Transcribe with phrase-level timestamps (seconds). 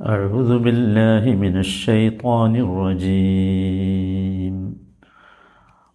[0.00, 4.55] أعوذ بالله من الشيطان الرجيم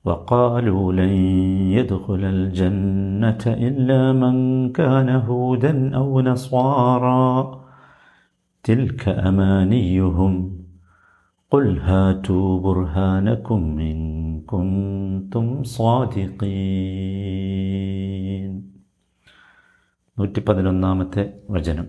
[0.04, 1.08] وقالوا لن
[1.76, 7.60] يدخل الجنة إلا من كان هودا أو نصارى
[8.64, 10.58] تلك أمانيهم
[11.50, 13.98] قل هاتوا برهانكم إن
[14.46, 16.36] كنتم صادقين
[20.18, 21.86] നൂറ്റി പതിനൊന്നാമത്തെ വചനം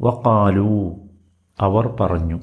[0.00, 0.70] വക്കാലു
[1.60, 2.40] അവർ പറഞ്ഞു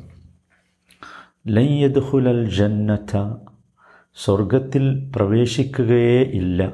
[1.48, 3.36] ലയ്യദ്ഹുലൽ ജന്നത
[4.16, 6.74] സ്വർഗത്തിൽ പ്രവേശിക്കുകയേ ഇല്ല.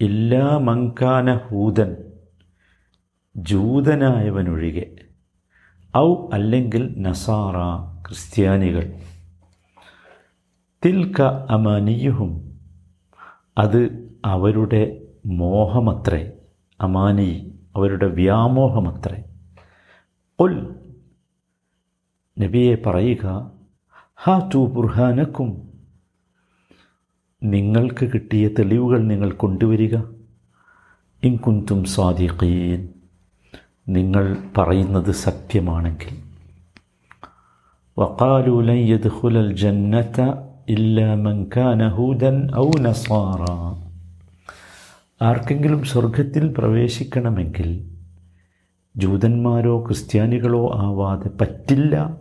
[0.00, 1.96] ഇല്ലാ മങ്കാന ഹൂതൻ
[3.36, 4.96] ജൂതനായവനൊഴികെ.
[5.96, 7.54] ഔ അല്ലെങ്കിൽ നസാറ
[8.08, 8.92] ക്രിസ്ത്യാനികൾ.
[10.84, 12.60] തിൽക്ക അമാനിയുഹും
[13.58, 16.32] അത് അവരുടെ മോഹമത്രേ
[16.80, 19.24] അമാനി അവരുടെ വ്യാമോഹമത്രേ.
[20.38, 20.79] ഉൽ
[22.40, 23.50] നബിയെ പറയുക
[24.22, 25.70] ഹാ ടു ബുർഹാനക്കും.
[27.42, 29.96] നിങ്ങൾക്ക് കിട്ടിയ തെളിവുകൾ നിങ്ങൾ കൊണ്ടുവരിക.
[31.24, 32.88] ഇൻകുന്തും സ്വാദിഖീൻ
[33.88, 36.30] നിങ്ങൾ പറയുന്നത് സത്യമാണെങ്കിൽ.
[37.98, 40.20] വക്കാലു ലൻ ജന്നത
[40.68, 43.44] ഇല്ല മൻ കാന ഹൂദൻ ഔ നസാറ
[45.24, 47.90] ആർക്കെങ്കിലും സ്വർഗത്തിൽ പ്രവേശിക്കണമെങ്കിൽ
[48.96, 52.16] ജൂതന്മാരോ ക്രിസ്ത്യാനികളോ ആവാതെ പറ്റില്ല.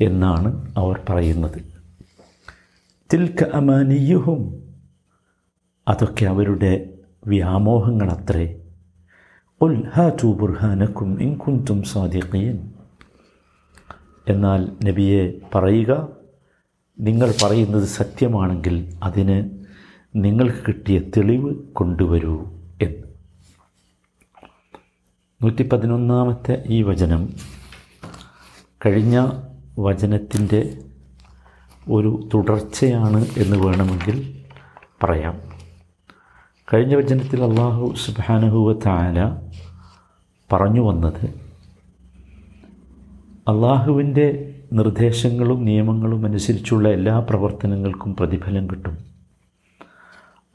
[0.00, 1.62] എന്നാണ് അവർ പറയുന്നത്.
[3.12, 4.70] തിൽക്ക അമാനിയുഹും
[5.88, 8.66] അതൊക്കെ അവരുടെ വ്യാമോഹങ്ങളത്രേ.
[9.60, 12.72] ഉൽ ഹാറ്റു ബുർഹാനക്കും ഇൻകുന്തും സാദിഖീൻ.
[14.28, 16.08] എന്നാൽ നബിയെ പറയുക
[17.00, 19.64] നിങ്ങൾ പറയുന്നത് സത്യമാണെങ്കിൽ അതിന്
[20.14, 22.44] നിങ്ങൾക്ക് കിട്ടിയ തെളിവ് കൊണ്ടുവരൂ
[22.82, 23.06] എന്ന്.
[25.42, 27.32] നൂറ്റി പതിനൊന്നാമത്തെ ഈ വചനം
[28.86, 29.30] കഴിഞ്ഞ
[29.80, 30.78] വചനത്തിന്റെ
[31.90, 34.44] ഒരു തുടർച്ചയാണ് എന്ന് വേണമെങ്കിൽ
[35.02, 35.40] പറയാം.
[36.74, 39.36] കഴിഞ്ഞ വചനത്തിൽ അള്ളാഹു സുബാനഹുവ താല
[40.52, 41.50] പറഞ്ഞു വന്നത്
[43.48, 48.98] അള്ളാഹുവിന്റെ നിർദ്ദേശങ്ങളും നിയമങ്ങളും അനുസരിച്ചുള്ള എല്ലാ പ്രവർത്തനങ്ങൾക്കും പ്രതിഫലം കിട്ടും.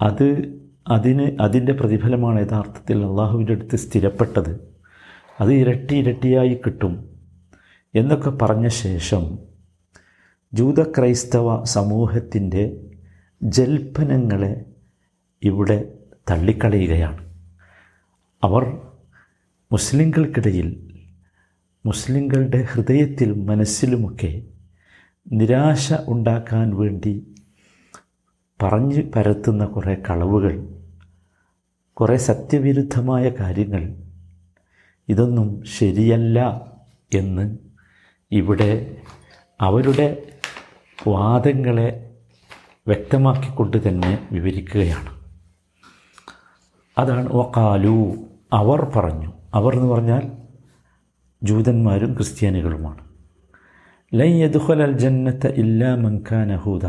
[0.02, 4.74] അത് അതിന് അതിന്റെ പ്രതിഫലമാണ് യഥാർത്ഥത്തിൽ അള്ളാഹുവിന്റെ അടുത്ത് സ്ഥിരപ്പെട്ടത്.
[5.42, 7.15] അത് ഇരട്ടി ഇരട്ടിയായി കിട്ടും.
[7.96, 9.40] എന്നൊക്കെ പറഞ്ഞ ശേഷം
[10.54, 12.90] ജൂത ക്രൈസ്തവ സമൂഹത്തിന്റെ
[13.44, 14.66] ജൽപ്പനങ്ങളെ
[15.44, 15.94] ഇവിടെ
[16.32, 17.26] തള്ളിക്കളയുകയാണ്.
[18.44, 18.82] അവർ
[19.72, 20.98] മുസ്ലിങ്ങൾക്കിടയിൽ
[21.86, 24.44] മുസ്ലിങ്ങളുടെ ഹൃദയത്തിലും മനസ്സിലുമൊക്കെ
[25.32, 27.36] നിരാശ ഉണ്ടാക്കാൻ വേണ്ടി
[28.64, 30.70] പറഞ്ഞു പരത്തുന്ന കുറേ കളവുകൾ
[31.94, 33.96] കുറേ സത്യവിരുദ്ധമായ കാര്യങ്ങൾ
[35.10, 36.62] ഇതൊന്നും ശരിയല്ല
[37.16, 37.65] എന്ന്
[38.32, 38.98] ഇവിടെ
[39.62, 40.24] അവരുടെ
[41.08, 42.16] വാദങ്ങളെ
[42.88, 45.16] വ്യക്തമാക്കിക്കൊണ്ട് തന്നെ വിവരിക്കുകയാണ്.
[46.98, 48.16] അതാണ് വക്കാലു
[48.54, 49.34] അവർ പറഞ്ഞു.
[49.54, 50.32] അവർ എന്ന് പറഞ്ഞാൽ
[51.44, 53.06] ജൂതന്മാരും ക്രിസ്ത്യാനികളുമാണ്.
[54.14, 56.86] ലൈ യദുഹൽ അൽ ജന്നത്ത ഇല്ലാ മൻഖാൻ അഹൂദ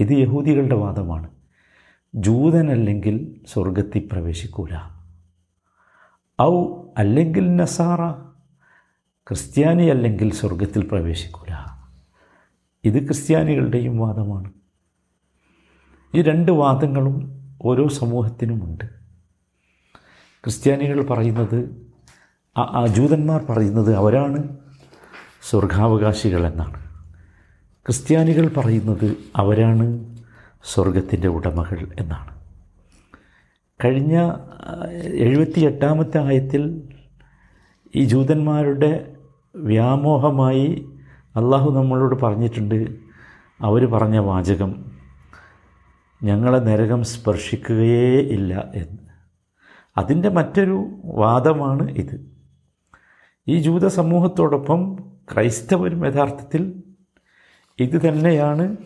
[0.00, 1.30] ഇത് യഹൂദികളുടെ വാദമാണ്.
[2.14, 4.76] ജൂതനല്ലെങ്കിൽ സ്വർഗത്തിൽ പ്രവേശിക്കൂല.
[6.42, 6.64] ഔ
[6.98, 8.26] അല്ലെങ്കിൽ നസാറ.
[9.28, 11.54] ക്രിസ്ത്യാനി അല്ലെങ്കിൽ സ്വർഗത്തിൽ പ്രവേശിക്കൂല.
[12.84, 14.52] ഇത് ക്രിസ്ത്യാനികളുടെയും വാദമാണ്.
[16.14, 17.32] ഈ രണ്ട് വാദങ്ങളും
[17.62, 18.84] ഓരോ സമൂഹത്തിനുമുണ്ട്.
[20.44, 21.86] ക്രിസ്ത്യാനികൾ പറയുന്നത്
[22.56, 24.56] ആ ജൂതന്മാർ പറയുന്നത് അവരാണ്
[25.42, 26.84] സ്വർഗാവകാശികൾ എന്നാണ്
[27.86, 30.16] ക്രിസ്ത്യാനികൾ പറയുന്നത് അവരാണ്
[30.64, 32.42] സ്വർഗത്തിന്റെ ഉടമകൾ എന്നാണ്.
[33.84, 34.32] കഴിഞ്ഞ
[35.02, 36.88] എഴുപത്തി എട്ടാമത്തെ ആയത്തിൽ
[37.94, 39.15] ഈ ജൂതന്മാരുടെ
[39.56, 40.88] വ്യാമോഹമായി
[41.36, 42.96] അള്ളാഹു നമ്മളോട് പറഞ്ഞിട്ടുണ്ട്.
[43.60, 44.84] അവർ പറഞ്ഞ വാചകം
[46.22, 48.98] ഞങ്ങളെ നരകം സ്പർശിക്കുകയേ ഇല്ല എന്ന്.
[49.98, 52.32] അതിന്റെ മറ്റൊരു വാദമാണ് ഇത്.
[53.48, 54.96] ഈ ജൂത സമൂഹത്തോടൊപ്പം
[55.34, 56.82] ക്രൈസ്തവരും യഥാർത്ഥത്തിൽ
[57.80, 58.76] ഇത് തന്നെയാണ്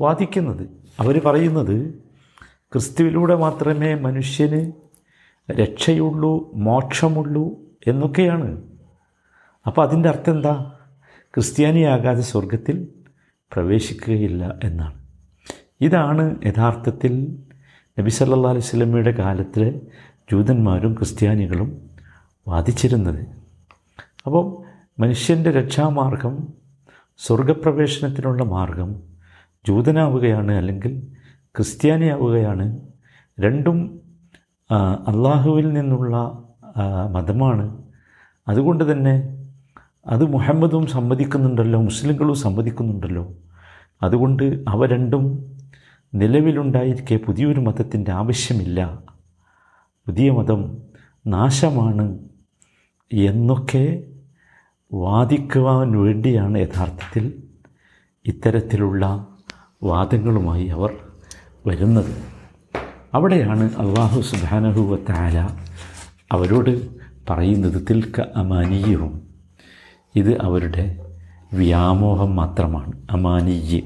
[0.00, 0.70] വാദിക്കുന്നത്.
[1.00, 1.94] അവർ പറയുന്നത്
[2.72, 4.72] ക്രിസ്തുവിലൂടെ മാത്രമേ മനുഷ്യന്
[5.50, 7.50] രക്ഷയുള്ളൂ മോക്ഷമുള്ളൂ
[7.86, 8.73] എന്നൊക്കെയാണ്.
[9.66, 10.72] അപ്പോൾ അതിന്റെ അർത്ഥം എന്താ?
[11.34, 12.88] ക്രിസ്ത്യാനിയാകാതെ സ്വർഗത്തിൽ
[13.52, 15.04] പ്രവേശിക്കുകയില്ല എന്നാണ്.
[15.80, 17.42] ഇതാണ് യഥാർത്ഥത്തിൽ
[17.98, 19.80] നബി സല്ലാ അലൈഹി സ്വലമിയുടെ കാലത്ത്
[20.32, 21.90] ജൂതന്മാരും ക്രിസ്ത്യാനികളും
[22.48, 23.26] വാദിച്ചിരുന്നത്.
[24.26, 24.56] അപ്പം
[24.98, 26.52] മനുഷ്യന്റെ രക്ഷാമാർഗം
[27.18, 29.02] സ്വർഗപ്രവേശനത്തിനുള്ള മാർഗം
[29.66, 31.00] ജൂതനാവുകയാണ് അല്ലെങ്കിൽ
[31.56, 32.80] ക്രിസ്ത്യാനിയാവുകയാണ്
[33.40, 34.00] രണ്ടും
[35.10, 36.16] അള്ളാഹുവിൽ നിന്നുള്ള
[37.10, 37.84] മതമാണ്.
[38.48, 39.33] അതുകൊണ്ട് തന്നെ
[40.06, 43.34] അത് മുഹമ്മദും സമ്മതിക്കുന്നുണ്ടല്ലോ മുസ്ലിങ്ങളും സമ്മതിക്കുന്നുണ്ടല്ലോ.
[44.02, 45.54] അതുകൊണ്ട് അവ രണ്ടും
[46.14, 48.98] നിലവിലുണ്ടായിരിക്കെ പുതിയൊരു മതത്തിന്റെ ആവശ്യമില്ല.
[50.06, 50.78] പുതിയ മതം
[51.26, 52.18] നാശമാണ്
[53.12, 54.04] എന്നൊക്കെ
[54.92, 57.42] വാദിക്കുവാൻ വേണ്ടിയാണ് യഥാർത്ഥത്തിൽ
[58.26, 59.26] ഇത്തരത്തിലുള്ള
[59.82, 60.94] വാദങ്ങളുമായി അവർ
[61.66, 62.22] വരുന്നത്.
[63.14, 65.48] അവിടെയാണ് അള്ളാഹു സുബാനഹുവത്തായ
[66.32, 66.88] അവരോട്
[67.30, 69.23] പറയുന്നത് തിൽക്ക അമാനീയവും
[70.14, 71.14] ഇത് അവരുടെ
[71.52, 72.92] വ്യാമോഹം മാത്രമാണ്.
[73.10, 73.82] അമാനിയ്.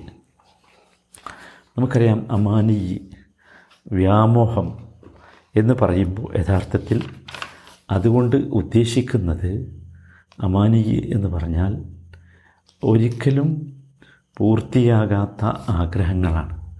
[1.79, 2.99] നമുക്കറിയാം അമാനിയ്
[3.93, 4.89] വ്യാമോഹം
[5.57, 7.03] എന്ന് പറയുമ്പോൾ യഥാർത്ഥത്തിൽ
[7.91, 9.79] അതുകൊണ്ട് ഉദ്ദേശിക്കുന്നത്
[10.41, 11.85] അമാനിയ് എന്ന് പറഞ്ഞാൽ
[12.85, 13.83] ഒരിക്കലും
[14.37, 16.79] പൂർത്തിയാകാത്ത ആഗ്രഹങ്ങളാണ്.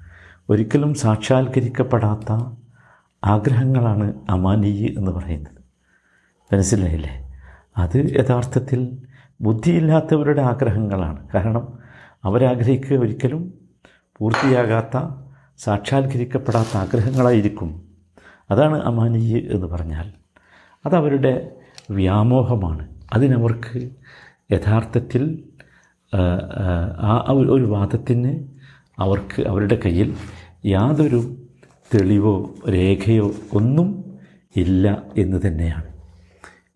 [0.51, 2.33] ഒരിക്കലും സാക്ഷാത്കരിക്കപ്പെടാത്ത
[3.25, 5.59] ആഗ്രഹങ്ങളാണ് അമാനിയ് എന്ന് പറയുന്നത്.
[6.55, 7.41] മനസ്സിലായില്ലേ?
[7.77, 9.08] അത് യഥാർത്ഥത്തിൽ
[9.41, 11.29] ബുദ്ധിയില്ലാത്തവരുടെ ആഗ്രഹങ്ങളാണ്.
[11.35, 11.79] കാരണം
[12.25, 13.55] അവരാഗ്രഹിക്കുക ഒരിക്കലും
[14.19, 14.97] പൂർത്തിയാകാത്ത
[15.59, 17.83] സാക്ഷാത്കരിക്കപ്പെടാത്ത ആഗ്രഹങ്ങളായിരിക്കും.
[18.51, 20.13] അതാണ് അമാനീയ് എന്ന് പറഞ്ഞാൽ.
[20.87, 21.51] അതവരുടെ
[21.91, 22.89] വ്യാമോഹമാണ്.
[23.13, 23.91] അതിനവർക്ക്
[24.53, 25.45] യഥാർത്ഥത്തിൽ
[27.01, 28.47] ആ ഒരു വാദത്തിന്
[28.99, 30.15] അവർക്ക് അവരുടെ കയ്യിൽ
[30.67, 31.37] യാതൊരു
[31.95, 34.05] തെളിവോ രേഖയോ ഒന്നും
[34.57, 35.98] ഇല്ല എന്ന് തന്നെയാണ്.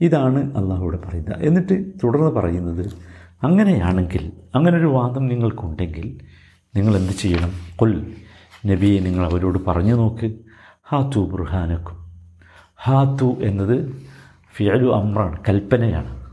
[0.02, 1.46] ഇതാണ് അള്ളാഹുവിടെ പറയുന്നത്.
[1.46, 2.90] എന്നിട്ട് തുടർന്ന് പറയുന്നത്
[3.42, 6.20] അങ്ങനെയാണെങ്കിൽ അങ്ങനൊരു വാദം നിങ്ങൾക്കുണ്ടെങ്കിൽ
[6.76, 7.50] നിങ്ങൾ എന്ത് ചെയ്യണം?
[7.76, 8.14] കൊൽ
[8.66, 10.34] നബിയെ നിങ്ങൾ അവരോട് പറഞ്ഞു നോക്ക്.
[10.88, 11.98] ഹാത്തു ബുർഹാനക്കും.
[12.82, 14.02] ഹാത്തു എന്നത്
[14.54, 16.26] ഫിയലു അമ്രാണ് കൽപ്പനയാണ്.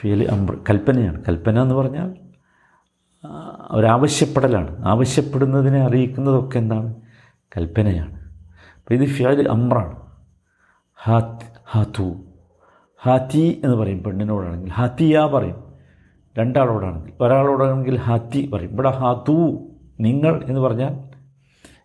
[0.00, 1.24] ഫിയൽ അമ്ര കൽപ്പനയാണ്.
[1.28, 2.14] കൽപ്പന എന്ന് പറഞ്ഞാൽ
[3.70, 4.86] ഒരാവശ്യപ്പെടലാണ്.
[4.86, 6.94] ആവശ്യപ്പെടുന്നതിനെ അറിയിക്കുന്നതൊക്കെ എന്താണ്?
[7.56, 8.14] കൽപ്പനയാണ്.
[8.76, 9.96] അപ്പോൾ ഇത് ഫിയൽ അമ്രാണ്.
[11.02, 12.16] ഹാത്ത് ഹാത്തു
[13.02, 14.70] ഹാത്തി എന്ന് പറയും പെണ്ണിനോടാണെങ്കിൽ.
[14.70, 15.64] ഹാത്തിയ പറയും.
[16.38, 17.12] രണ്ടാളോടാണെങ്കിൽ.
[17.20, 18.70] ഒരാളോടാണെങ്കിൽ ഹാത്തി പറയും.
[18.70, 19.66] ഇവിടെ ഹാത്തു
[20.00, 21.10] നിങ്ങൾ എന്ന് പറഞ്ഞാൽ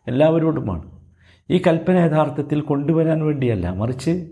[0.08, 0.92] എല്ലാവരോടുമാണ്.
[1.50, 4.28] ഈ കൽപ്പന യഥാർത്ഥത്തിൽ കൊണ്ടുവരാൻ വേണ്ടിയല്ല മറിച്ച്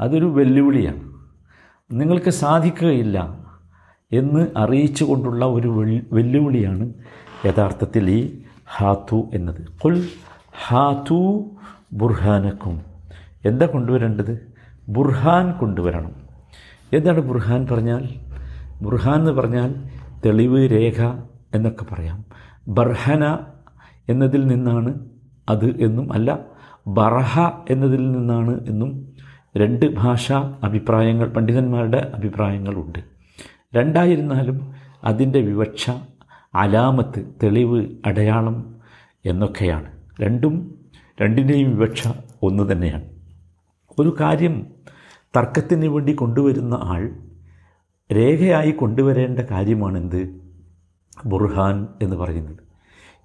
[0.00, 1.10] അതൊരു വെല്ലുവിളിയാണ്.
[1.92, 3.46] നിങ്ങൾക്ക് സാധിക്കുകയില്ല
[4.12, 5.68] എന്ന് അറിയിച്ചു കൊണ്ടുള്ള ഒരു
[6.12, 6.92] വെല്ലുവിളിയാണ്
[7.46, 8.42] യഥാർത്ഥത്തിൽ ഈ
[8.76, 9.68] ഹാത്തു എന്നത്.
[9.84, 10.08] കുൽ
[10.66, 11.50] ഹാത്തു
[11.92, 12.82] ബുർഹാനക്കും.
[13.44, 14.49] എന്താ കൊണ്ടുവരേണ്ടത്?
[14.90, 16.12] ബുർഹാൻ കൊണ്ടുവരണം.
[16.92, 18.08] എന്താണ് ബുർഹാൻ പറഞ്ഞാൽ?
[18.82, 19.74] ബുർഹാൻ എന്ന് പറഞ്ഞാൽ
[20.26, 21.02] തെളിവ് രേഖ
[21.54, 22.24] എന്നൊക്കെ പറയാം.
[22.68, 23.38] ബർഹന
[24.08, 24.94] എന്നതിൽ നിന്നാണ്
[25.48, 26.38] അത് എന്നും അല്ല
[26.86, 27.40] ബർഹ
[27.70, 29.12] എന്നതിൽ നിന്നാണ് എന്നും
[29.56, 32.98] രണ്ട് ഭാഷാ അഭിപ്രായങ്ങൾ പണ്ഡിതന്മാരുടെ അഭിപ്രായങ്ങളുണ്ട്
[33.76, 35.90] രണ്ടായിരുന്നാലും അതിന്റെ വിവക്ഷ
[36.54, 38.74] അലാമത്ത് തെളിവ് അടയാളം
[39.26, 39.86] എന്നൊക്കെയാണ്.
[40.20, 40.74] രണ്ടും
[41.22, 42.08] രണ്ടിന്റെയും വിവക്ഷ
[42.42, 43.19] ഒന്ന് തന്നെയാണ്.
[44.00, 44.66] ഒരു കാര്യം
[45.36, 47.10] തർക്കത്തിന് വേണ്ടി കൊണ്ടുവരുന്ന ആൾ
[48.12, 50.40] രേഖയായി കൊണ്ടുവരേണ്ട കാര്യമാണെന്ത്?
[51.24, 52.56] ബുർഹാൻ എന്ന് പറയുന്നത്.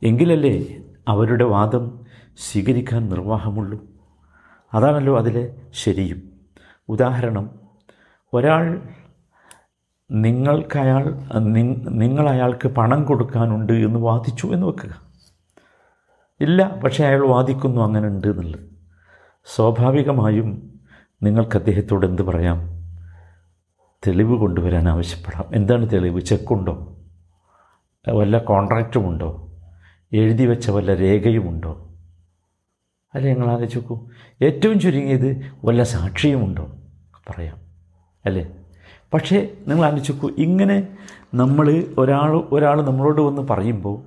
[0.03, 0.77] എങ്കിലല്ലേ
[1.07, 1.99] അവരുടെ വാദം
[2.37, 3.85] സ്വീകരിക്കാൻ നിർവാഹമുള്ളൂ?
[4.73, 6.21] അതാണല്ലോ അതിലെ ശരിയും.
[6.89, 7.51] ഉദാഹരണം
[8.33, 8.81] ഒരാൾ
[10.11, 11.15] നിങ്ങൾക്കയാൾ
[11.89, 15.01] നിങ്ങൾ അയാൾക്ക് പണം കൊടുക്കാനുണ്ട് എന്ന് വാദിച്ചു എന്ന് വെക്കുക.
[16.41, 18.74] ഇല്ല പക്ഷേ അയാൾ വാദിക്കുന്നു അങ്ങനെ ഉണ്ട് എന്നുള്ളത്.
[19.45, 20.79] സ്വാഭാവികമായും
[21.23, 22.59] നിങ്ങൾക്ക് അദ്ദേഹത്തോട് എന്ത് പറയാം?
[24.07, 25.45] തെളിവ് കൊണ്ടുവരാൻ ആവശ്യപ്പെടാം.
[25.55, 26.19] എന്താണ് തെളിവ്?
[26.19, 26.97] ചെക്കുണ്ടോ?
[28.09, 29.51] വല്ല കോൺട്രാക്റ്റുമുണ്ടോ?
[30.13, 31.89] എഴുതി വെച്ച വല്ല രേഖയുമുണ്ടോ?
[33.15, 34.07] അല്ലേ ഞങ്ങൾ ആലോചിച്ച് നോക്കൂ.
[34.41, 36.67] ഏറ്റവും ചുരുങ്ങിയത് വല്ല സാക്ഷിയുമുണ്ടോ?
[37.29, 37.57] പറയാം.
[38.25, 38.47] അല്ലേ?
[39.13, 40.29] പക്ഷേ നിങ്ങൾ ആലോചിച്ച് നോക്കൂ.
[40.37, 40.87] ഇങ്ങനെ
[41.33, 44.01] നമ്മൾ ഒരാൾ ഒരാൾ നമ്മളോട് വന്ന് പറയുമ്പോൾ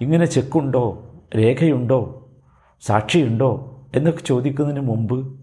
[0.00, 1.10] ഇങ്ങനെ ചെക്കുണ്ടോ?
[1.36, 2.28] രേഖയുണ്ടോ?
[2.80, 3.70] സാക്ഷിയുണ്ടോ?
[3.94, 5.40] എന്നൊക്കെ ചോദിക്കുന്നതിന് മുമ്പ്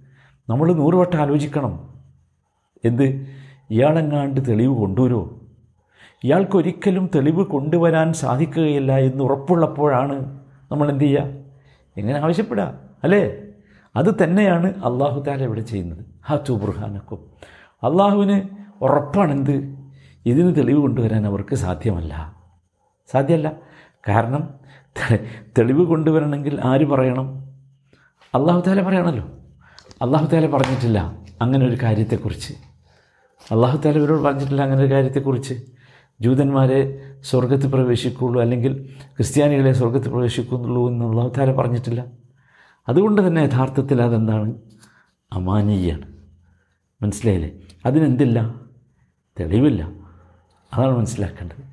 [0.50, 1.90] നമ്മൾ നൂറുവട്ടം ആലോചിക്കണം.
[2.86, 3.04] എന്ത്?
[3.70, 5.38] ഇയാളെങ്ങാണ്ട് തെളിവ് കൊണ്ടുവരുമോ
[6.24, 10.40] ഇയാൾക്കൊരിക്കലും തെളിവ് കൊണ്ടുവരാൻ സാധിക്കുകയില്ല എന്ന് ഉറപ്പുള്ളപ്പോഴാണ്
[10.72, 11.24] നമ്മൾ എന്ത് ചെയ്യുക?
[11.98, 13.32] എങ്ങനെ ആവശ്യപ്പെടുക അല്ലേ?
[13.96, 16.06] അത് തന്നെയാണ് അള്ളാഹു താല ഇവിടെ ചെയ്യുന്നത്.
[16.26, 17.20] ഹാത്തു ബുർഹാനക്കും.
[17.84, 18.42] അള്ളാഹുവിന്
[18.84, 19.76] ഉറപ്പാണെന്ത്?
[20.26, 22.36] ഇതിന് തെളിവ് കൊണ്ടുവരാൻ അവർക്ക് സാധ്യമല്ല.
[23.12, 23.52] സാധ്യമല്ല.
[24.10, 24.50] കാരണം
[25.58, 27.41] തെളിവ് കൊണ്ടുവരണമെങ്കിൽ ആര് പറയണം?
[28.36, 29.30] അള്ളാഹു താല പറയണല്ലോ.
[30.02, 32.54] അള്ളാഹു താല പറഞ്ഞിട്ടില്ല അങ്ങനെ ഒരു കാര്യത്തെക്കുറിച്ച്.
[33.52, 35.54] അള്ളാഹു താല ഇവരോട് പറഞ്ഞിട്ടില്ല അങ്ങനെ ഒരു കാര്യത്തെക്കുറിച്ച്.
[36.22, 42.06] ജൂതന്മാരെ സ്വർഗത്തിൽ പ്രവേശിക്കുള്ളൂ അല്ലെങ്കിൽ ക്രിസ്ത്യാനികളെ സ്വർഗത്തിൽ പ്രവേശിക്കുന്നുള്ളൂ എന്ന് അള്ളാഹു താല പറഞ്ഞിട്ടില്ല.
[42.90, 44.54] അതുകൊണ്ട് തന്നെ യഥാർത്ഥത്തിൽ അതെന്താണ്?
[45.34, 46.14] അമാനീയാണ്.
[47.02, 47.52] മനസ്സിലായില്ലേ?
[47.86, 48.56] അതിനെന്തില്ല?
[49.40, 49.90] തെളിവില്ല.
[50.74, 51.64] അതാണ് മനസ്സിലാക്കേണ്ടത്.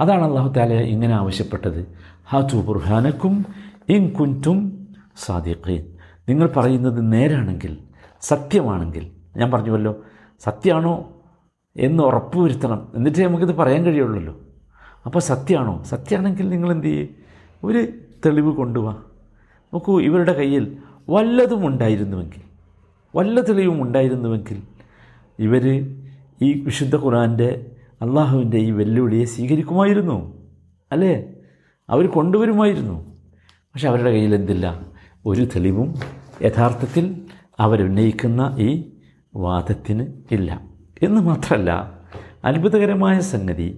[0.00, 1.96] അതാണ് അള്ളാഹു താല ഇങ്ങനെ ആവശ്യപ്പെട്ടത്.
[2.28, 3.46] ഹാതു ബുർഹാനക്കും
[3.88, 5.91] ഇൻ കുന്റും സാദിഖീൻ.
[6.28, 7.78] നിങ്ങൾ പറയുന്നത് നേരാണെങ്കിൽ
[8.20, 10.00] സത്യമാണെങ്കിൽ ഞാൻ പറഞ്ഞുവല്ലോ
[10.40, 11.12] സത്യമാണോ
[11.76, 14.36] എന്ന് ഉറപ്പ് ഉറപ്പുവരുത്തണം എന്നിട്ടേ നമുക്കിത് പറയാൻ കഴിയുള്ളല്ലോ.
[15.06, 17.08] അപ്പോൾ സത്യമാണോ സത്യമാണെങ്കിൽ നിങ്ങൾ എന്ത് ചെയ്യേ?
[17.64, 17.88] ഒരു
[18.26, 18.92] തെളിവ് കൊണ്ടുവാ.
[19.74, 20.76] നോക്കൂ ഇവരുടെ കയ്യിൽ
[21.08, 22.42] വല്ലതും ഉണ്ടായിരുന്നുവെങ്കിൽ
[23.16, 24.62] വല്ല തെളിവും ഉണ്ടായിരുന്നുവെങ്കിൽ
[25.38, 25.94] ഇവർ
[26.42, 27.66] ഈ വിശുദ്ധ ഖുറാന്റെ
[28.02, 30.48] അള്ളാഹുവിന്റെ ഈ വെല്ലുവിളിയെ സ്വീകരിക്കുമായിരുന്നു.
[30.92, 31.24] അല്ലേ?
[31.90, 33.16] അവർ കൊണ്ടുവരുമായിരുന്നു.
[33.50, 34.91] പക്ഷെ അവരുടെ കയ്യിൽ എന്തില്ല?
[35.26, 35.94] ഒരു തെളിവും
[36.42, 37.04] യഥാർത്ഥത്തിൽ
[37.60, 38.70] അവരുന്നയിക്കുന്ന ഈ
[39.36, 40.50] വാദത്തിന് ഇല്ല.
[41.02, 41.70] എന്ന് മാത്രമല്ല
[42.44, 43.68] അത്ഭുതകരമായ സംഗതി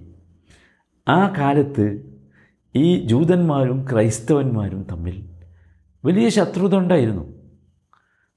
[1.08, 1.86] ആ കാലത്ത്
[2.76, 5.16] ഈ ജൂതന്മാരും ക്രൈസ്തവന്മാരും തമ്മിൽ
[6.04, 7.24] വലിയ ശത്രുത ഉണ്ടായിരുന്നു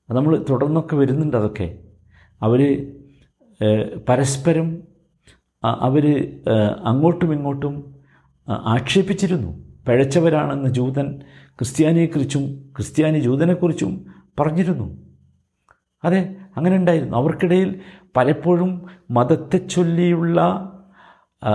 [0.09, 1.77] നമ്മൾ തുടർന്നൊക്കെ വരുന്നുണ്ട് അതൊക്കെ.
[2.41, 2.61] അവർ
[4.09, 4.83] പരസ്പരം
[5.63, 6.05] അവർ
[6.85, 7.95] അങ്ങോട്ടും ഇങ്ങോട്ടും
[8.49, 9.51] ആക്ഷേപിച്ചിരുന്നു.
[9.87, 11.07] പഴച്ചവരാണെന്ന് ജൂതൻ
[11.59, 14.05] ക്രിസ്ത്യാനിയെക്കുറിച്ചും ക്രിസ്ത്യാനി ജൂതനെക്കുറിച്ചും
[14.39, 14.97] പറഞ്ഞിരുന്നു.
[16.03, 17.17] അതെ അങ്ങനെ ഉണ്ടായിരുന്നു.
[17.17, 17.81] അവർക്കിടയിൽ
[18.15, 20.39] പലപ്പോഴും മതത്തെ ചൊല്ലിയുള്ള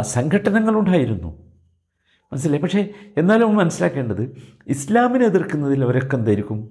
[0.00, 1.28] സംഘടനകളുണ്ടായിരുന്നു
[2.32, 2.62] മനസ്സിലായി?
[2.62, 6.70] പക്ഷേ എന്നാലും മനസ്സിലാക്കേണ്ടത് ഇസ്ലാമിനെ എതിർക്കുന്നതിൽ അവരൊക്കെ എന്തായിരിക്കും?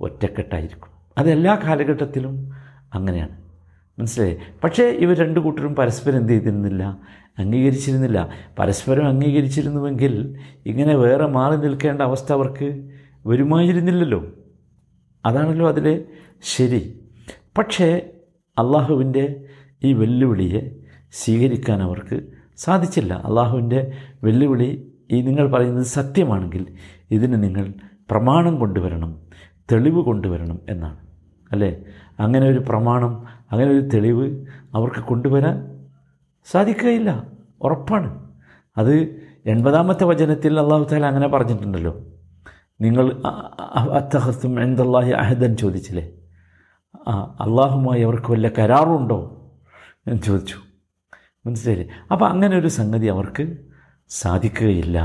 [0.00, 0.88] ഒറ്റക്കെട്ടായിരിക്കും.
[1.18, 2.52] അതെല്ലാ കാലഘട്ടത്തിലും
[2.94, 3.49] അങ്ങനെയാണ്.
[4.00, 4.36] മനസ്സിലായി?
[4.64, 7.00] പക്ഷേ ഇവർ രണ്ട് കൂട്ടരും പരസ്പരം എന്ത് ചെയ്തിരുന്നില്ല?
[7.38, 8.28] അംഗീകരിച്ചിരുന്നില്ല.
[8.58, 12.90] പരസ്പരം അംഗീകരിച്ചിരുന്നുവെങ്കിൽ ഇങ്ങനെ വേറെ മാറി നിൽക്കേണ്ട അവസ്ഥ അവർക്ക്
[13.26, 14.26] വരുമായിരുന്നില്ലല്ലോ.
[15.24, 16.04] അതാണല്ലോ അതിൽ
[16.42, 17.00] ശരി.
[17.58, 18.10] പക്ഷേ
[18.58, 19.44] അള്ളാഹുവിന്റെ
[19.82, 20.60] ഈ വെല്ലുവിളിയെ
[21.12, 22.20] സ്വീകരിക്കാൻ അവർക്ക്
[22.56, 23.14] സാധിച്ചില്ല.
[23.14, 23.92] അള്ളാഹുവിന്റെ
[24.24, 26.66] വെല്ലുവിളി ഈ നിങ്ങൾ പറയുന്നത് സത്യമാണെങ്കിൽ
[27.10, 27.72] ഇതിന് നിങ്ങൾ
[28.10, 29.20] പ്രമാണം കൊണ്ടുവരണം
[29.72, 30.96] തെളിവ് കൊണ്ടുവരണം എന്നാണ്.
[31.52, 31.82] അല്ലേ?
[32.20, 35.54] അങ്ങനെ ഒരു പ്രമാണം അങ്ങനെ ഒരു തെളിവ് അവർക്ക് കൊണ്ടുവരാൻ
[36.50, 37.26] സാധിക്കുകയില്ല.
[37.62, 38.32] ഉറപ്പാണ്.
[38.78, 38.92] അത്
[39.46, 41.96] എൺപതാമത്തെ വചനത്തിൽ അള്ളാഹു താല അങ്ങനെ പറഞ്ഞിട്ടുണ്ടല്ലോ.
[42.80, 43.22] നിങ്ങൾ
[43.90, 46.10] അത്തഹസ്തും എന്തല്ലാഹി അഹദൻ ചോദിച്ചില്ലേ?
[47.08, 49.20] ആ അള്ളാഹുമായി അവർക്ക് വല്ല കരാറുണ്ടോ?
[50.06, 50.54] എന്ന് ചോദിച്ചു.
[51.46, 53.56] മനസ്സിലായി അപ്പോൾ അങ്ങനെ ഒരു സംഗതി അവർക്ക്
[54.08, 54.98] സാധിക്കുകയില്ല.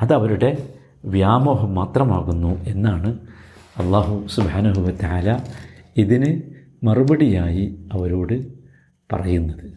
[0.00, 3.18] അതവരുടെ വ്യാമോഹം മാത്രമാകുന്നു എന്നാണ്
[3.78, 5.36] അള്ളാഹു സുബാനുഭവത്താല
[5.96, 6.40] ഇതിന്
[6.86, 8.46] മറുപടിയായി അവരോട്
[9.12, 9.72] പറയുന്നത്.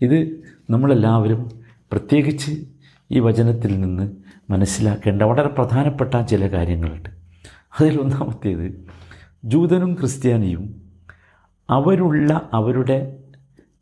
[0.00, 1.60] ഇത് നമ്മളെല്ലാവരും
[1.92, 2.64] പ്രത്യേകിച്ച്
[3.10, 4.12] ഈ വചനത്തിൽ നിന്ന്
[4.50, 7.08] മനസ്സിലാക്കേണ്ട വളരെ പ്രധാനപ്പെട്ട ചില കാര്യങ്ങളുണ്ട്.
[7.80, 8.86] അതിലൊന്നാമത്തേത്
[9.44, 10.82] ജൂതനും ക്രിസ്ത്യാനിയും
[11.70, 13.18] അവരുള്ള അവരുടെ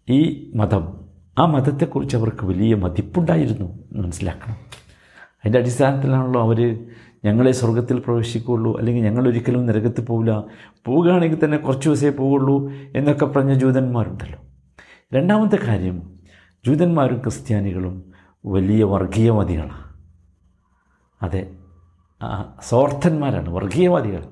[0.08, 1.00] ഈ മതം
[1.38, 4.56] ആ മതത്തെക്കുറിച്ച് അവർക്ക് വലിയ മതിപ്പുണ്ടായിരുന്നു മനസ്സിലാക്കണം.
[5.34, 6.86] അതിന്റെ അടിസ്ഥാനത്തിലാണല്ലോ അവർ
[7.24, 8.78] ഞങ്ങളെ സ്വർഗത്തിൽ പ്രവേശിക്കുകയുള്ളൂ.
[8.78, 10.44] അല്ലെങ്കിൽ ഞങ്ങൾ ഒരിക്കലും നരകത്തിൽ പോവില്ല.
[10.84, 14.38] പോവുകയാണെങ്കിൽ തന്നെ കുറച്ച് ദിവസമേ പോവുള്ളൂ എന്നൊക്കെ പറഞ്ഞ ജൂതന്മാരുണ്ടല്ലോ.
[15.14, 16.18] രണ്ടാമത്തെ കാര്യം
[16.66, 18.12] ജൂതന്മാരും ക്രിസ്ത്യാനികളും
[18.46, 19.84] വലിയ വർഗീയവാദികളാണ്
[21.22, 21.50] അതെ
[22.62, 24.24] സ്വാർത്ഥന്മാരാണ് വർഗീയവാദികൾ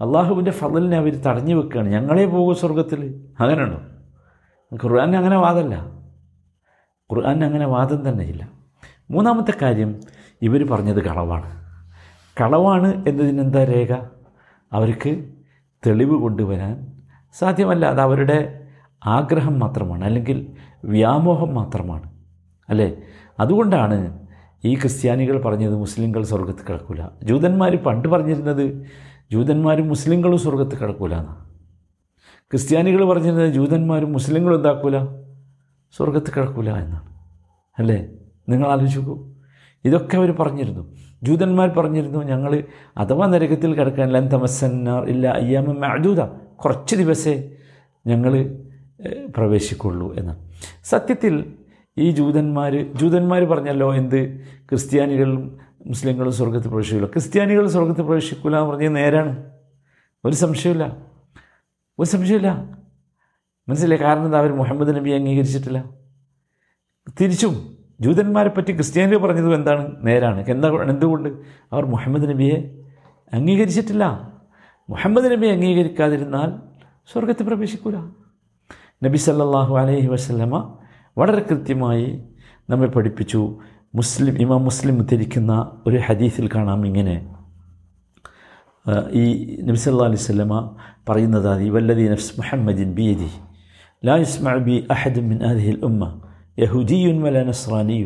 [0.00, 1.88] അള്ളാഹുവിന്റെ ഫലലിനെ അവർ തടഞ്ഞു വെക്കുകയാണ്.
[1.88, 3.80] ഞങ്ങളെ പോകും സ്വർഗത്തിൽ അങ്ങനെയുണ്ടോ
[4.76, 5.74] ഖുർആൻ അങ്ങനെ വാദമല്ല.
[7.12, 8.48] ഖുർആൻ അങ്ങനെ വാദം തന്നെയില്ല.
[9.10, 10.00] മൂന്നാമത്തെ കാര്യം
[10.42, 11.61] ഇവർ പറഞ്ഞത് കളവാണ്.
[12.40, 13.92] കളവാണ് എന്നതിനെന്താ രേഖ?
[14.72, 15.24] അവർക്ക്
[15.86, 16.92] തെളിവ് കൊണ്ടുവരാൻ
[17.32, 17.86] സാധ്യമല്ല.
[17.86, 18.58] അത് അവരുടെ
[19.06, 20.46] ആഗ്രഹം മാത്രമാണ് അല്ലെങ്കിൽ
[20.84, 22.12] വ്യാമോഹം മാത്രമാണ്.
[22.68, 22.96] അല്ലേ?
[23.40, 24.26] അതുകൊണ്ടാണ്
[24.64, 27.00] ഈ ക്രിസ്ത്യാനികൾ പറഞ്ഞത് മുസ്ലിങ്ങൾ സ്വർഗത്ത് കിടക്കൂല.
[27.22, 28.86] ജൂതന്മാർ പണ്ട് പറഞ്ഞിരുന്നത്
[29.32, 31.52] ജൂതന്മാരും മുസ്ലിങ്ങളും സ്വർഗത്ത് കിടക്കൂല എന്നാണ്
[32.50, 34.98] ക്രിസ്ത്യാനികൾ പറഞ്ഞിരുന്നത് ജൂതന്മാരും മുസ്ലിങ്ങളും എന്താക്കൂല?
[35.92, 37.08] സ്വർഗത്ത് കിടക്കൂല എന്നാണ്.
[37.78, 38.08] അല്ലേ?
[38.48, 39.28] നിങ്ങൾ ആലോചിക്കൂ
[39.84, 40.94] ഇതൊക്കെ അവർ പറഞ്ഞിരുന്നു.
[41.22, 42.64] ജൂതന്മാർ പറഞ്ഞിരുന്നു ഞങ്ങൾ
[42.96, 46.20] അഥവാ നരകത്തിൽ കിടക്കാൻ ലൻ തമസന്നാർ ഇല്ല അയ്യാമ മഅദൂദ
[46.56, 47.56] കുറച്ച് ദിവസേ
[48.06, 48.58] ഞങ്ങൾ
[49.36, 50.32] പ്രവേശിക്കുള്ളൂ എന്ന്.
[50.84, 51.54] സത്യത്തിൽ
[51.98, 54.38] ഈ ജൂതന്മാർ ജൂതന്മാർ പറഞ്ഞല്ലോ എന്ത്?
[54.38, 57.06] ക്രിസ്ത്യാനികളും മുസ്ലിങ്ങളും സ്വർഗത്തിൽ പ്രവേശിക്കില്ല.
[57.06, 59.50] ക്രിസ്ത്യാനികൾ സ്വർഗത്തിൽ പ്രവേശിക്കില്ല എന്ന് പറഞ്ഞത് നേരാണ്.
[60.24, 60.96] ഒരു സംശയമില്ല
[61.98, 62.78] ഒരു സംശയമില്ല
[63.68, 64.02] മനസ്സിലായി?
[64.02, 64.38] കാരണം എന്താ?
[64.38, 65.84] അവർ മുഹമ്മദ് നബി അംഗീകരിച്ചിട്ടില്ല.
[67.20, 69.84] തിരിച്ചും ജൂതന്മാരെ പറ്റി ക്രിസ്ത്യാനികൾ പറഞ്ഞത് എന്താണ്?
[70.06, 70.44] നേരാണ്.
[70.48, 71.28] എന്താ എന്തുകൊണ്ട്?
[71.72, 72.56] അവർ മുഹമ്മദ് നബിയെ
[73.32, 74.04] അംഗീകരിച്ചിട്ടില്ല.
[74.90, 76.50] മുഹമ്മദ് നബിയെ അംഗീകരിക്കാതിരുന്നാൽ
[77.12, 77.96] സ്വർഗത്തിൽ പ്രവേശിക്കൂല.
[79.02, 80.78] നബി സല്ലാഹു അലൈഹി വസ്ലമ
[81.18, 82.24] വളരെ കൃത്യമായി
[82.70, 83.58] നമ്മെ പഠിപ്പിച്ചു.
[83.94, 87.16] മുസ്ലിം ഇമാം മുസ്ലിം ധരിക്കുന്ന ഒരു ഹദീസിൽ കാണാം ഇങ്ങനെ.
[89.12, 89.24] ഈ
[89.62, 90.76] നബി സല്ലാ അലൈഹി സ്വലമ
[91.08, 93.30] പറയുന്നതാണ് ഇവല്ലദീ നഫ്സ് മുഹമ്മദിൻ ബിയദി
[94.04, 96.21] ലാ ഇസ്മഅ ബി അഹദ് മിൻ അദിഹിൽ ഉമ്മ.
[96.57, 98.01] يهودي ولا نصراني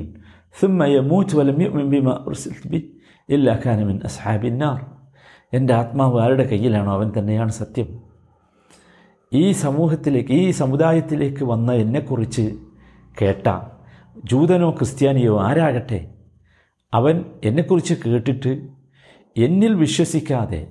[0.55, 2.83] ثم يموت ولم يؤمن بما أرسلت به
[3.29, 4.79] إلا كان من أصحاب النار
[5.53, 7.87] എൻ്റെ ആത്മാവ് ആരുടെ കയ്യിലാണോ അവൻ തന്നെയാണ് സത്യം
[9.31, 12.45] ഈ സമൂഹത്തിലേക്ക് ഈ സമുദായത്തിലേക്ക് വന്ന എന്നെക്കുറിച്ച്
[13.17, 13.47] കേട്ട
[14.29, 15.99] ജൂതനോ ക്രിസ്ത്യാനിയോ ആരാകട്ടെ
[16.93, 17.15] അവൻ
[17.49, 18.51] എന്നെക്കുറിച്ച് കേട്ടിട്ട്
[19.35, 20.61] എന്നിൽ വിശ്വസിക്കാതെ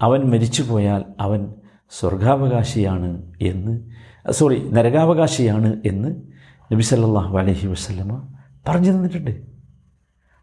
[0.00, 1.40] അവൻ മരിച്ചുപോയാൽ അവൻ
[1.92, 3.10] സ്വർഗാവകാശിയാണ്
[3.50, 3.74] എന്ന്
[4.38, 6.10] സോറി നരകാവകാശിയാണ് എന്ന്
[6.71, 8.13] നബി സല്ലല്ലാഹു അലൈഹി വസല്ലമ
[8.67, 9.33] പറഞ്ഞു തന്നിട്ടുണ്ട്.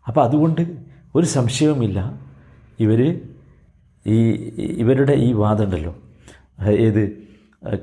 [0.08, 0.62] അപ്പോൾ അതുകൊണ്ട്
[1.14, 1.98] ഒരു സംശയവുമില്ല.
[2.80, 3.00] ഇവർ
[4.06, 4.18] ഈ
[4.82, 5.92] ഇവരുടെ ഈ വാദമുണ്ടല്ലോ.
[6.86, 7.02] ഏത്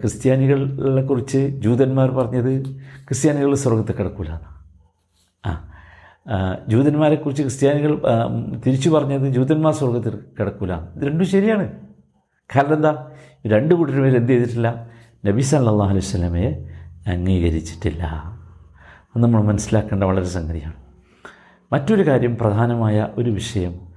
[0.01, 2.51] ക്രിസ്ത്യാനികളെ കുറിച്ച് ജൂതന്മാർ പറഞ്ഞത്
[3.08, 4.29] ക്രിസ്ത്യാനികൾ സ്വർഗത്തെ കിടക്കൂല.
[5.46, 7.91] ആ ജൂതന്മാരെ ജൂതന്മാരെക്കുറിച്ച് ക്രിസ്ത്യാനികൾ
[8.65, 10.74] തിരിച്ചു പറഞ്ഞത് ജൂതന്മാർ സ്വർഗത്തിൽ കിടക്കൂല.
[10.96, 11.65] ഇത് രണ്ടും ശരിയാണ്.
[12.56, 12.91] കാരണം എന്താ?
[13.53, 14.70] രണ്ട് കൂട്ടരും പേര് എന്ത് ചെയ്തിട്ടില്ല?
[15.25, 16.76] നബി സല്ലല്ലാഹു അലൈഹി വസല്ലമയെ
[17.08, 18.04] അംഗീകരിച്ചിട്ടില്ല.
[19.16, 20.74] അത് നമ്മൾ മനസ്സിലാക്കേണ്ട വളരെ സംഗതിയാണ്.
[21.74, 23.88] മറ്റൊരു കാര്യം പ്രധാനമായ ഒരു വിഷയം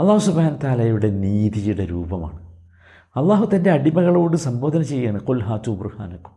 [0.00, 2.48] അള്ളാഹു സുബാൻ താലയുടെ നീതിയുടെ രൂപമാണ്.
[3.16, 6.32] അള്ളാഹു തന്റെ അടിമകളോട് സംബോധന ചെയ്യുകയാണ് കൊൽഹാ ചു ബുർഹാനക്കും.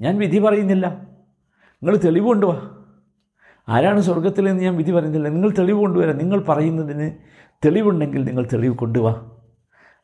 [0.00, 0.88] ഞാൻ വിധി പറയുന്നില്ല.
[1.82, 2.70] നിങ്ങൾ തെളിവ് കൊണ്ടുവാ.
[3.68, 5.28] ആരാണ് സ്വർഗത്തിലെന്ന് ഞാൻ വിധി പറയുന്നില്ല?
[5.28, 6.18] നിങ്ങൾ തെളിവ് കൊണ്ടുവരാം.
[6.18, 7.10] നിങ്ങൾ പറയുന്നതിന്
[7.64, 9.30] തെളിവുണ്ടെങ്കിൽ നിങ്ങൾ തെളിവ് കൊണ്ടുവാ.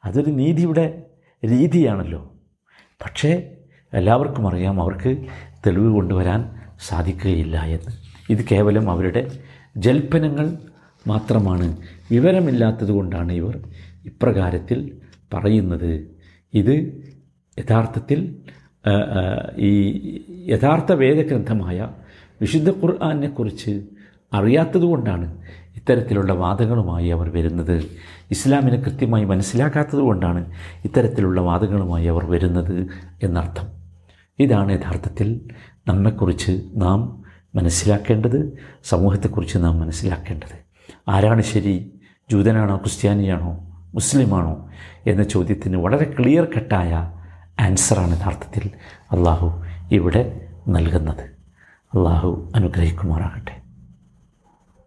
[0.05, 1.07] അതൊരു നീതിയുടെ
[1.45, 2.33] രീതിയാണല്ലോ.
[3.05, 3.58] പക്ഷേ
[3.93, 5.17] എല്ലാവർക്കും അറിയാം അവർക്ക്
[5.67, 6.51] തെളിവ് കൊണ്ടുവരാൻ
[6.89, 7.93] സാധിക്കുകയില്ല എന്ന്.
[8.33, 9.31] ഇത് കേവലം അവരുടെ
[9.77, 10.59] ജൽപ്പനങ്ങൾ
[11.07, 11.77] മാത്രമാണ്.
[12.11, 13.59] വിവരമില്ലാത്തത് കൊണ്ടാണ് ഇവർ
[14.05, 14.93] ഇപ്രകാരത്തിൽ
[15.35, 16.17] പറയുന്നത്.
[16.55, 17.03] ഇത്
[17.59, 18.37] യഥാർത്ഥത്തിൽ
[19.59, 19.71] ഈ
[20.31, 21.89] യഥാർത്ഥ വേദഗ്രന്ഥമായ
[22.41, 23.83] വിശുദ്ധ ഖുർആാനെക്കുറിച്ച്
[24.33, 25.39] അറിയാത്തതുകൊണ്ടാണ്
[25.77, 27.85] ഇത്തരത്തിലുള്ള വാദങ്ങളുമായി അവർ വരുന്നത്.
[28.31, 30.53] ഇസ്ലാമിനെ കൃത്യമായി മനസ്സിലാക്കാത്തത് കൊണ്ടാണ്
[30.85, 32.87] ഇത്തരത്തിലുള്ള വാദങ്ങളുമായി അവർ വരുന്നത്
[33.23, 33.78] എന്നർത്ഥം.
[34.39, 35.41] ഇതാണ് യഥാർത്ഥത്തിൽ
[35.89, 37.23] നമ്മെക്കുറിച്ച് നാം
[37.55, 40.59] മനസ്സിലാക്കേണ്ടത് സമൂഹത്തെക്കുറിച്ച് നാം മനസ്സിലാക്കേണ്ടത്.
[41.09, 42.01] ആരാണ് ശരി?
[42.31, 42.77] ജൂതനാണോ?
[42.77, 43.59] ക്രിസ്ത്യാനിയാണോ?
[43.95, 44.71] മുസ്ലിമാണോ?
[45.07, 47.13] എന്ന ചോദ്യത്തിന് വളരെ ക്ലിയർ കട്ടായ
[47.61, 48.71] ആൻസറാണ് യഥാർത്ഥത്തിൽ
[49.13, 51.21] അള്ളാഹു ഇവിടെ നൽകുന്നത്.
[51.97, 53.68] അള്ളാഹു അനുഗ്രഹിക്കുമാറാകട്ടെ.